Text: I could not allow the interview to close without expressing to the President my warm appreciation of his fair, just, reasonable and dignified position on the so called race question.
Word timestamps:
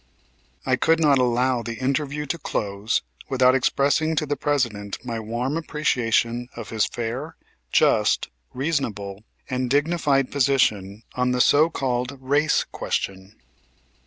I 0.65 0.77
could 0.77 0.99
not 0.99 1.19
allow 1.19 1.61
the 1.61 1.77
interview 1.77 2.25
to 2.25 2.39
close 2.39 3.03
without 3.29 3.53
expressing 3.53 4.15
to 4.15 4.25
the 4.25 4.35
President 4.35 4.97
my 5.05 5.19
warm 5.19 5.55
appreciation 5.57 6.49
of 6.55 6.71
his 6.71 6.87
fair, 6.87 7.35
just, 7.71 8.27
reasonable 8.51 9.23
and 9.47 9.69
dignified 9.69 10.31
position 10.31 11.03
on 11.13 11.33
the 11.33 11.39
so 11.39 11.69
called 11.69 12.17
race 12.19 12.63
question. 12.63 13.35